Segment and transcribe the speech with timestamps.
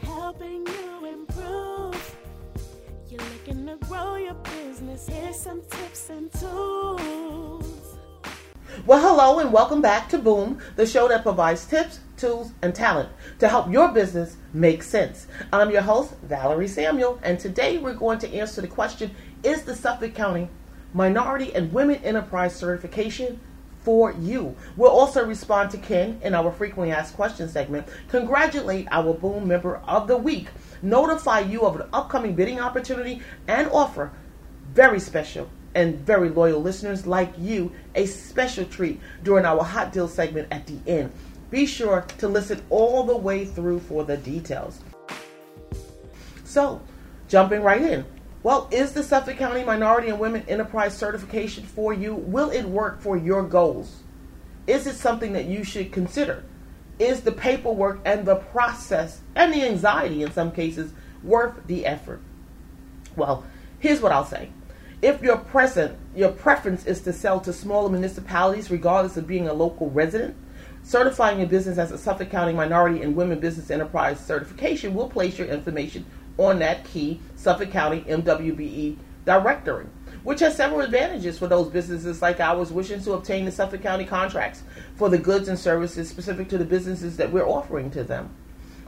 [0.00, 2.16] Helping you improve.
[3.08, 5.06] You're looking to grow your business.
[5.06, 7.98] Here's some tips and tools.
[8.86, 13.10] Well, hello and welcome back to Boom, the show that provides tips, tools, and talent
[13.40, 15.26] to help your business make sense.
[15.52, 19.10] I'm your host, Valerie Samuel, and today we're going to answer the question
[19.42, 20.48] Is the Suffolk County
[20.94, 23.38] Minority and Women Enterprise Certification
[23.82, 24.54] for you?
[24.76, 29.76] We'll also respond to Ken in our frequently asked questions segment, congratulate our Boom member
[29.86, 30.48] of the week,
[30.82, 34.12] notify you of an upcoming bidding opportunity, and offer
[34.74, 40.08] very special and very loyal listeners like you a special treat during our hot deal
[40.08, 41.12] segment at the end.
[41.50, 44.80] Be sure to listen all the way through for the details.
[46.44, 46.80] So,
[47.28, 48.04] jumping right in.
[48.42, 52.14] Well, is the Suffolk County Minority and Women Enterprise Certification for you?
[52.14, 54.02] Will it work for your goals?
[54.66, 56.42] Is it something that you should consider?
[56.98, 62.22] Is the paperwork and the process and the anxiety in some cases worth the effort?
[63.14, 63.44] Well,
[63.78, 64.48] here's what I'll say.
[65.02, 69.52] If your present your preference is to sell to smaller municipalities regardless of being a
[69.52, 70.34] local resident,
[70.82, 75.38] certifying your business as a Suffolk County Minority and Women Business Enterprise certification will place
[75.38, 76.06] your information
[76.40, 78.96] on that key Suffolk County MWBE
[79.26, 79.86] directory,
[80.22, 84.06] which has several advantages for those businesses like ours wishing to obtain the Suffolk County
[84.06, 84.62] contracts
[84.94, 88.34] for the goods and services specific to the businesses that we're offering to them.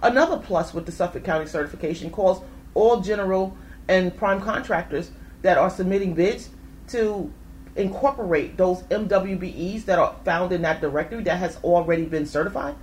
[0.03, 3.55] Another plus with the Suffolk County certification calls all general
[3.87, 5.11] and prime contractors
[5.43, 6.49] that are submitting bids
[6.89, 7.31] to
[7.77, 12.77] incorporate those MWBEs that are found in that directory that has already been certified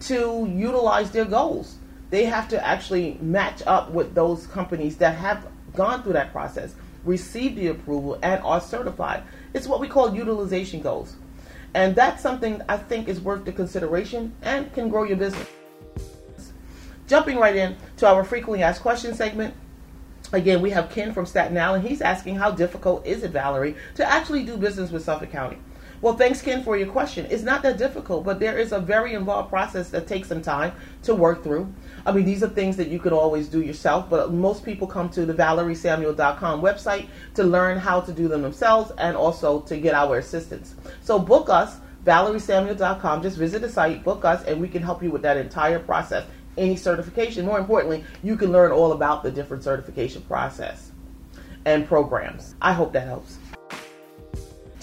[0.00, 1.76] to utilize their goals.
[2.14, 6.76] They have to actually match up with those companies that have gone through that process,
[7.04, 9.24] received the approval, and are certified.
[9.52, 11.16] It's what we call utilization goals.
[11.74, 15.48] And that's something I think is worth the consideration and can grow your business.
[17.08, 19.52] Jumping right in to our frequently asked questions segment,
[20.32, 21.84] Again, we have Ken from Staten Island.
[21.84, 25.58] He's asking, How difficult is it, Valerie, to actually do business with Suffolk County?
[26.04, 27.26] Well, thanks, Ken, for your question.
[27.30, 30.74] It's not that difficult, but there is a very involved process that takes some time
[31.04, 31.72] to work through.
[32.04, 35.08] I mean, these are things that you could always do yourself, but most people come
[35.08, 37.06] to the valeriesamuel.com website
[37.36, 40.74] to learn how to do them themselves and also to get our assistance.
[41.00, 43.22] So book us, valeriesamuel.com.
[43.22, 46.26] Just visit the site, book us, and we can help you with that entire process
[46.58, 47.46] any certification.
[47.46, 50.90] More importantly, you can learn all about the different certification process
[51.64, 52.56] and programs.
[52.60, 53.38] I hope that helps.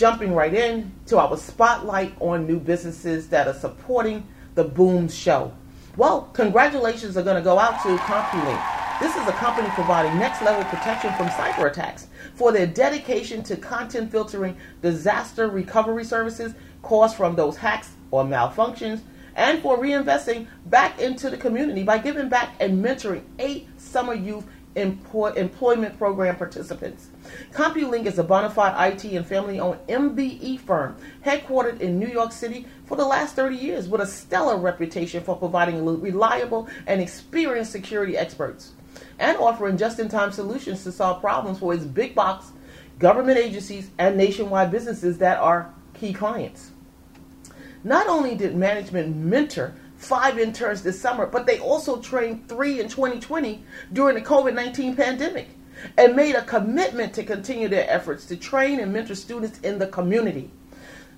[0.01, 4.25] Jumping right in to our spotlight on new businesses that are supporting
[4.55, 5.53] the Boom Show.
[5.95, 8.99] Well, congratulations are going to go out to CompuLink.
[8.99, 13.55] This is a company providing next level protection from cyber attacks for their dedication to
[13.55, 19.01] content filtering disaster recovery services caused from those hacks or malfunctions
[19.35, 24.45] and for reinvesting back into the community by giving back and mentoring eight summer youth
[24.75, 27.09] employment program participants.
[27.51, 30.95] CompuLink is a bona fide IT and family owned MBE firm
[31.25, 35.35] headquartered in New York City for the last 30 years with a stellar reputation for
[35.35, 38.71] providing reliable and experienced security experts
[39.19, 42.51] and offering just in time solutions to solve problems for its big box
[42.99, 46.71] government agencies and nationwide businesses that are key clients.
[47.83, 52.89] Not only did management mentor five interns this summer, but they also trained three in
[52.89, 53.63] 2020
[53.93, 55.49] during the COVID 19 pandemic
[55.97, 59.87] and made a commitment to continue their efforts to train and mentor students in the
[59.87, 60.49] community.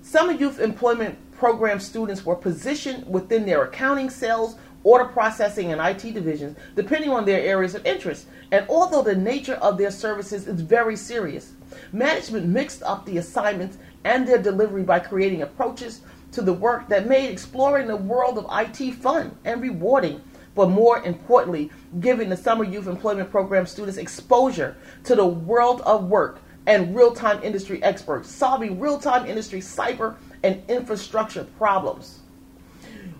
[0.02, 6.12] Summer Youth Employment Program students were positioned within their accounting, sales, order processing, and IT
[6.12, 8.26] divisions, depending on their areas of interest.
[8.52, 11.52] And although the nature of their services is very serious,
[11.92, 16.02] management mixed up the assignments and their delivery by creating approaches
[16.34, 20.20] to the work that made exploring the world of IT fun and rewarding,
[20.54, 26.04] but more importantly, giving the Summer Youth Employment Program students exposure to the world of
[26.04, 32.20] work and real time industry experts, solving real time industry cyber and infrastructure problems.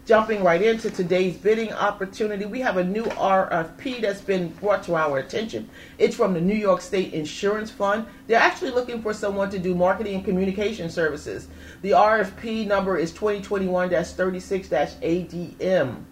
[0.06, 4.94] Jumping right into today's bidding opportunity, we have a new RFP that's been brought to
[4.94, 5.70] our attention.
[5.96, 8.04] It's from the New York State Insurance Fund.
[8.26, 11.48] They're actually looking for someone to do marketing and communication services.
[11.80, 16.04] The RFP number is 2021 36 ADM.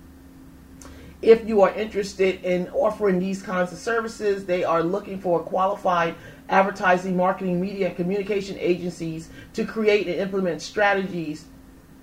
[1.23, 6.17] If you are interested in offering these kinds of services, they are looking for qualified
[6.49, 11.45] advertising, marketing, media, and communication agencies to create and implement strategies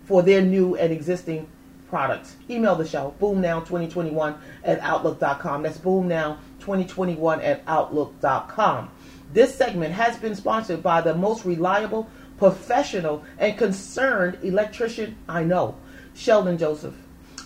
[0.06, 1.50] for their new and existing
[1.90, 2.38] products.
[2.50, 5.64] Email the show, boomnow2021 at outlook.com.
[5.64, 8.90] That's boomnow2021 at outlook.com.
[9.34, 15.76] This segment has been sponsored by the most reliable, professional, and concerned electrician I know,
[16.16, 16.96] Sheldon Joseph,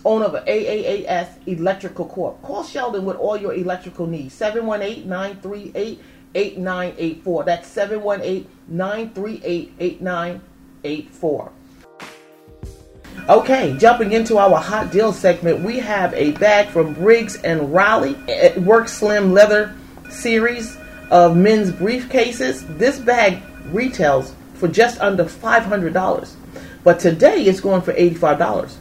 [0.05, 2.41] owner of AAAS Electrical Corp.
[2.41, 4.33] Call Sheldon with all your electrical needs.
[4.33, 6.00] 718 938
[6.35, 7.44] 8984.
[7.44, 11.51] That's 718 938 8984.
[13.29, 18.17] Okay, jumping into our hot deal segment, we have a bag from Briggs and Riley
[18.27, 19.73] eh, eh, Work Slim Leather
[20.09, 20.77] series
[21.09, 22.77] of men's briefcases.
[22.77, 26.33] This bag retails for just under $500,
[26.83, 28.75] but today it's going for $85.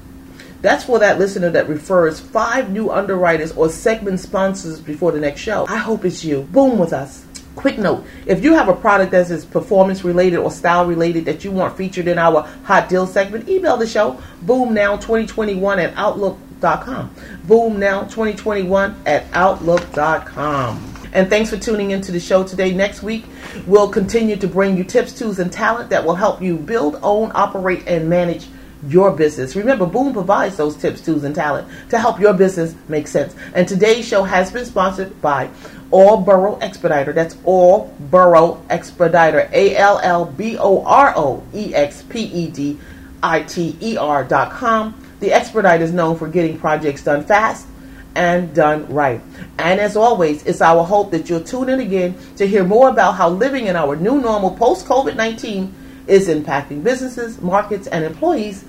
[0.63, 5.41] That's for that listener that refers five new underwriters or segment sponsors before the next
[5.41, 5.67] show.
[5.69, 6.43] I hope it's you.
[6.43, 7.27] Boom with us.
[7.57, 11.45] Quick note if you have a product that is performance related or style related that
[11.45, 17.15] you want featured in our hot deal segment, email the show boomnow2021 at outlook.com.
[17.47, 20.89] Boomnow2021 at outlook.com.
[21.13, 22.73] And thanks for tuning into the show today.
[22.73, 23.27] Next week,
[23.67, 27.33] we'll continue to bring you tips, tools, and talent that will help you build, own,
[27.35, 28.47] operate, and manage
[28.87, 29.55] your business.
[29.57, 33.35] Remember, Boom provides those tips, tools, and talent to help your business make sense.
[33.55, 35.51] And today's show has been sponsored by
[35.91, 37.13] all Boro Expediter.
[37.13, 39.49] That's All Boro Expediter.
[39.53, 42.79] A L L B O R O E X P E D
[43.23, 44.99] I T E R dot com.
[45.21, 47.67] The Expediter is known for getting projects done fast
[48.15, 49.21] and done right.
[49.59, 53.13] And as always, it's our hope that you'll tune in again to hear more about
[53.13, 55.75] how living in our new normal post COVID 19
[56.07, 58.65] is impacting businesses, markets, and employees,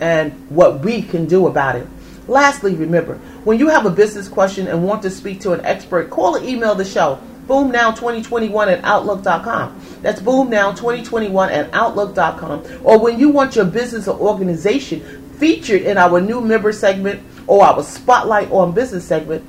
[0.00, 1.86] and what we can do about it.
[2.26, 3.14] Lastly, remember,
[3.44, 6.44] when you have a business question and want to speak to an expert, call or
[6.44, 7.18] email the show.
[7.46, 9.80] BoomNow2021 at Outlook.com.
[10.02, 12.62] That's BoomNow2021 at Outlook.com.
[12.84, 15.00] Or when you want your business or organization
[15.38, 19.44] featured in our new member segment or our Spotlight on Business segment,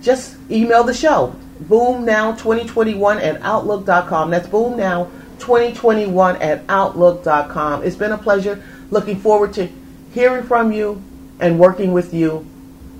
[0.00, 1.34] just email the show.
[1.64, 4.30] BoomNow2021 at Outlook.com.
[4.30, 7.82] That's BoomNow2021 at Outlook.com.
[7.82, 8.62] It's been a pleasure.
[8.90, 9.68] Looking forward to
[10.12, 11.02] hearing from you
[11.38, 12.46] and working with you.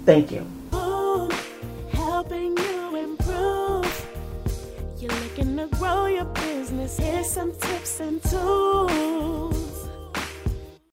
[0.04, 0.46] Thank you.